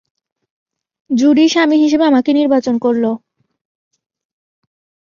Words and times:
জুডি 1.09 1.45
স্বামী 1.49 1.77
হিসেবে 1.83 2.03
আমাকে 2.05 2.31
নির্বাচন 2.33 2.75
করল। 2.77 3.05